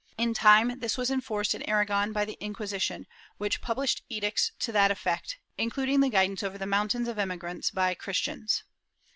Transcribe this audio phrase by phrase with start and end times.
[0.17, 3.05] In time this was enforced in Aragon by the Inquisition,
[3.37, 7.69] which published edicts to that effect, including the guidance over the mountains of emi grants
[7.69, 8.63] by Christians.